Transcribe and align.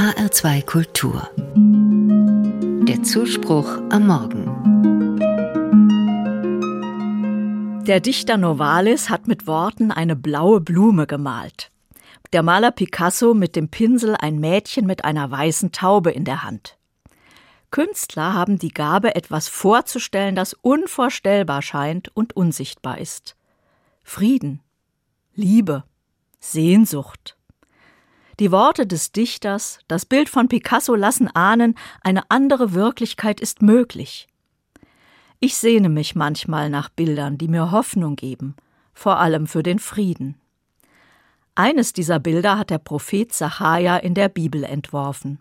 HR2 0.00 0.64
Kultur. 0.64 1.28
Der 2.88 3.02
Zuspruch 3.02 3.68
am 3.90 4.06
Morgen. 4.06 4.46
Der 7.84 8.00
Dichter 8.00 8.38
Novalis 8.38 9.10
hat 9.10 9.28
mit 9.28 9.46
Worten 9.46 9.90
eine 9.90 10.16
blaue 10.16 10.62
Blume 10.62 11.06
gemalt. 11.06 11.70
Der 12.32 12.42
Maler 12.42 12.70
Picasso 12.70 13.34
mit 13.34 13.56
dem 13.56 13.68
Pinsel 13.68 14.16
ein 14.16 14.38
Mädchen 14.38 14.86
mit 14.86 15.04
einer 15.04 15.30
weißen 15.30 15.70
Taube 15.70 16.12
in 16.12 16.24
der 16.24 16.44
Hand. 16.44 16.78
Künstler 17.70 18.32
haben 18.32 18.58
die 18.58 18.72
Gabe, 18.72 19.14
etwas 19.14 19.48
vorzustellen, 19.48 20.34
das 20.34 20.54
unvorstellbar 20.54 21.60
scheint 21.60 22.08
und 22.16 22.34
unsichtbar 22.34 22.96
ist. 22.96 23.36
Frieden, 24.02 24.62
Liebe, 25.34 25.84
Sehnsucht. 26.38 27.36
Die 28.40 28.50
Worte 28.50 28.86
des 28.86 29.12
Dichters, 29.12 29.80
das 29.86 30.06
Bild 30.06 30.30
von 30.30 30.48
Picasso 30.48 30.94
lassen 30.94 31.28
ahnen, 31.28 31.74
eine 32.00 32.30
andere 32.30 32.72
Wirklichkeit 32.72 33.38
ist 33.38 33.60
möglich. 33.60 34.28
Ich 35.40 35.58
sehne 35.58 35.90
mich 35.90 36.14
manchmal 36.14 36.70
nach 36.70 36.88
Bildern, 36.88 37.36
die 37.36 37.48
mir 37.48 37.70
Hoffnung 37.70 38.16
geben, 38.16 38.56
vor 38.94 39.18
allem 39.18 39.46
für 39.46 39.62
den 39.62 39.78
Frieden. 39.78 40.40
Eines 41.54 41.92
dieser 41.92 42.18
Bilder 42.18 42.56
hat 42.56 42.70
der 42.70 42.78
Prophet 42.78 43.30
Sacharja 43.30 43.98
in 43.98 44.14
der 44.14 44.30
Bibel 44.30 44.64
entworfen. 44.64 45.38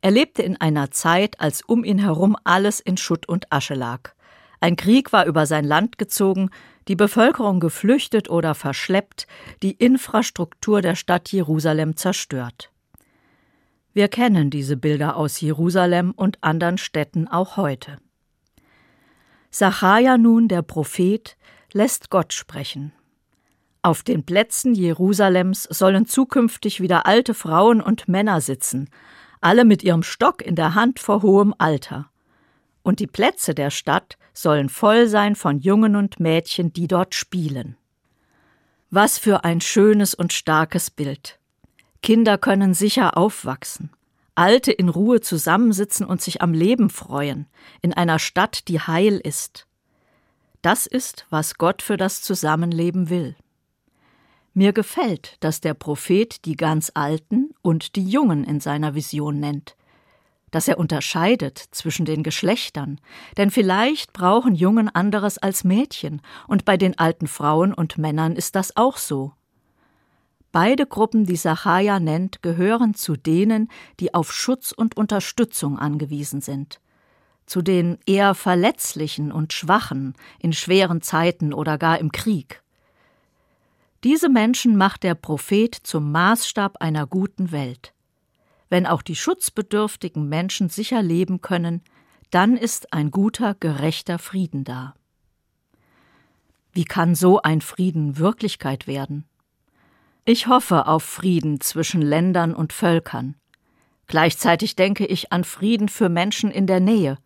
Er 0.00 0.12
lebte 0.12 0.42
in 0.42 0.60
einer 0.60 0.92
Zeit, 0.92 1.40
als 1.40 1.62
um 1.62 1.82
ihn 1.82 1.98
herum 1.98 2.36
alles 2.44 2.78
in 2.78 2.96
Schutt 2.96 3.28
und 3.28 3.52
Asche 3.52 3.74
lag. 3.74 4.14
Ein 4.62 4.76
Krieg 4.76 5.12
war 5.12 5.26
über 5.26 5.44
sein 5.44 5.64
Land 5.64 5.98
gezogen, 5.98 6.48
die 6.86 6.94
Bevölkerung 6.94 7.58
geflüchtet 7.58 8.30
oder 8.30 8.54
verschleppt, 8.54 9.26
die 9.60 9.72
Infrastruktur 9.72 10.82
der 10.82 10.94
Stadt 10.94 11.32
Jerusalem 11.32 11.96
zerstört. 11.96 12.70
Wir 13.92 14.06
kennen 14.06 14.50
diese 14.50 14.76
Bilder 14.76 15.16
aus 15.16 15.40
Jerusalem 15.40 16.12
und 16.12 16.38
anderen 16.42 16.78
Städten 16.78 17.26
auch 17.26 17.56
heute. 17.56 17.96
Sacharja 19.50 20.16
nun, 20.16 20.46
der 20.46 20.62
Prophet, 20.62 21.36
lässt 21.72 22.08
Gott 22.08 22.32
sprechen. 22.32 22.92
Auf 23.82 24.04
den 24.04 24.24
Plätzen 24.24 24.76
Jerusalems 24.76 25.64
sollen 25.64 26.06
zukünftig 26.06 26.80
wieder 26.80 27.04
alte 27.04 27.34
Frauen 27.34 27.80
und 27.80 28.06
Männer 28.06 28.40
sitzen, 28.40 28.90
alle 29.40 29.64
mit 29.64 29.82
ihrem 29.82 30.04
Stock 30.04 30.40
in 30.40 30.54
der 30.54 30.76
Hand 30.76 31.00
vor 31.00 31.22
hohem 31.22 31.52
Alter 31.58 32.11
und 32.82 33.00
die 33.00 33.06
Plätze 33.06 33.54
der 33.54 33.70
Stadt 33.70 34.16
sollen 34.32 34.68
voll 34.68 35.06
sein 35.08 35.34
von 35.34 35.58
Jungen 35.58 35.96
und 35.96 36.20
Mädchen, 36.20 36.72
die 36.72 36.88
dort 36.88 37.14
spielen. 37.14 37.76
Was 38.90 39.18
für 39.18 39.44
ein 39.44 39.60
schönes 39.60 40.14
und 40.14 40.32
starkes 40.32 40.90
Bild. 40.90 41.38
Kinder 42.02 42.36
können 42.36 42.74
sicher 42.74 43.16
aufwachsen, 43.16 43.90
Alte 44.34 44.72
in 44.72 44.88
Ruhe 44.88 45.20
zusammensitzen 45.20 46.06
und 46.06 46.22
sich 46.22 46.40
am 46.40 46.54
Leben 46.54 46.90
freuen, 46.90 47.46
in 47.82 47.92
einer 47.92 48.18
Stadt, 48.18 48.66
die 48.68 48.80
heil 48.80 49.20
ist. 49.22 49.66
Das 50.62 50.86
ist, 50.86 51.26
was 51.28 51.58
Gott 51.58 51.82
für 51.82 51.96
das 51.96 52.22
Zusammenleben 52.22 53.10
will. 53.10 53.36
Mir 54.54 54.72
gefällt, 54.72 55.36
dass 55.40 55.60
der 55.60 55.74
Prophet 55.74 56.44
die 56.44 56.56
ganz 56.56 56.90
Alten 56.94 57.50
und 57.62 57.96
die 57.96 58.04
Jungen 58.04 58.44
in 58.44 58.60
seiner 58.60 58.94
Vision 58.94 59.40
nennt, 59.40 59.76
dass 60.52 60.68
er 60.68 60.78
unterscheidet 60.78 61.58
zwischen 61.58 62.06
den 62.06 62.22
Geschlechtern, 62.22 63.00
denn 63.36 63.50
vielleicht 63.50 64.12
brauchen 64.12 64.54
Jungen 64.54 64.88
anderes 64.88 65.38
als 65.38 65.64
Mädchen, 65.64 66.22
und 66.46 66.64
bei 66.64 66.76
den 66.76 66.96
alten 66.96 67.26
Frauen 67.26 67.74
und 67.74 67.98
Männern 67.98 68.36
ist 68.36 68.54
das 68.54 68.76
auch 68.76 68.98
so. 68.98 69.32
Beide 70.52 70.86
Gruppen, 70.86 71.24
die 71.24 71.36
Sachaja 71.36 71.98
nennt, 71.98 72.42
gehören 72.42 72.94
zu 72.94 73.16
denen, 73.16 73.68
die 73.98 74.12
auf 74.12 74.32
Schutz 74.32 74.70
und 74.70 74.98
Unterstützung 74.98 75.78
angewiesen 75.78 76.42
sind, 76.42 76.80
zu 77.46 77.62
den 77.62 77.98
eher 78.06 78.34
verletzlichen 78.34 79.32
und 79.32 79.54
schwachen 79.54 80.14
in 80.38 80.52
schweren 80.52 81.00
Zeiten 81.00 81.54
oder 81.54 81.78
gar 81.78 81.98
im 81.98 82.12
Krieg. 82.12 82.62
Diese 84.04 84.28
Menschen 84.28 84.76
macht 84.76 85.04
der 85.04 85.14
Prophet 85.14 85.74
zum 85.74 86.12
Maßstab 86.12 86.82
einer 86.82 87.06
guten 87.06 87.50
Welt. 87.50 87.91
Wenn 88.72 88.86
auch 88.86 89.02
die 89.02 89.16
schutzbedürftigen 89.16 90.30
Menschen 90.30 90.70
sicher 90.70 91.02
leben 91.02 91.42
können, 91.42 91.82
dann 92.30 92.56
ist 92.56 92.94
ein 92.94 93.10
guter, 93.10 93.54
gerechter 93.54 94.18
Frieden 94.18 94.64
da. 94.64 94.94
Wie 96.72 96.86
kann 96.86 97.14
so 97.14 97.42
ein 97.42 97.60
Frieden 97.60 98.16
Wirklichkeit 98.16 98.86
werden? 98.86 99.26
Ich 100.24 100.46
hoffe 100.46 100.86
auf 100.86 101.02
Frieden 101.02 101.60
zwischen 101.60 102.00
Ländern 102.00 102.54
und 102.54 102.72
Völkern. 102.72 103.34
Gleichzeitig 104.06 104.74
denke 104.74 105.04
ich 105.04 105.32
an 105.34 105.44
Frieden 105.44 105.90
für 105.90 106.08
Menschen 106.08 106.50
in 106.50 106.66
der 106.66 106.80
Nähe, 106.80 107.18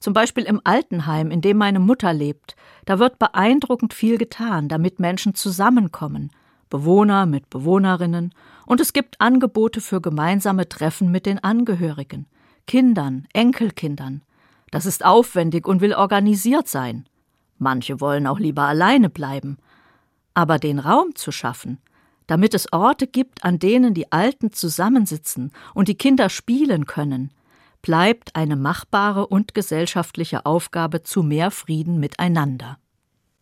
zum 0.00 0.14
Beispiel 0.14 0.44
im 0.44 0.62
Altenheim, 0.64 1.30
in 1.30 1.42
dem 1.42 1.58
meine 1.58 1.80
Mutter 1.80 2.14
lebt. 2.14 2.56
Da 2.86 2.98
wird 2.98 3.18
beeindruckend 3.18 3.92
viel 3.92 4.16
getan, 4.16 4.70
damit 4.70 5.00
Menschen 5.00 5.34
zusammenkommen, 5.34 6.30
Bewohner 6.74 7.24
mit 7.24 7.50
Bewohnerinnen, 7.50 8.34
und 8.66 8.80
es 8.80 8.92
gibt 8.92 9.20
Angebote 9.20 9.80
für 9.80 10.00
gemeinsame 10.00 10.68
Treffen 10.68 11.12
mit 11.12 11.24
den 11.24 11.38
Angehörigen, 11.38 12.26
Kindern, 12.66 13.28
Enkelkindern. 13.32 14.22
Das 14.72 14.84
ist 14.84 15.04
aufwendig 15.04 15.68
und 15.68 15.80
will 15.80 15.94
organisiert 15.94 16.66
sein. 16.66 17.08
Manche 17.58 18.00
wollen 18.00 18.26
auch 18.26 18.40
lieber 18.40 18.62
alleine 18.62 19.08
bleiben. 19.08 19.58
Aber 20.34 20.58
den 20.58 20.80
Raum 20.80 21.14
zu 21.14 21.30
schaffen, 21.30 21.78
damit 22.26 22.54
es 22.54 22.72
Orte 22.72 23.06
gibt, 23.06 23.44
an 23.44 23.60
denen 23.60 23.94
die 23.94 24.10
Alten 24.10 24.50
zusammensitzen 24.52 25.52
und 25.74 25.86
die 25.86 25.94
Kinder 25.94 26.28
spielen 26.28 26.86
können, 26.86 27.30
bleibt 27.82 28.34
eine 28.34 28.56
machbare 28.56 29.28
und 29.28 29.54
gesellschaftliche 29.54 30.44
Aufgabe 30.44 31.04
zu 31.04 31.22
mehr 31.22 31.52
Frieden 31.52 32.00
miteinander. 32.00 32.78